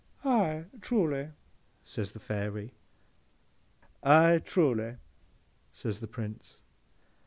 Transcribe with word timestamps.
'—'Aye, 0.25 0.65
truly?' 0.81 1.29
says 1.83 2.11
the 2.13 2.19
Fairy.—'Aye, 2.19 4.39
truly,' 4.43 4.97
says 5.73 5.99
the 5.99 6.07
Prince. 6.07 6.61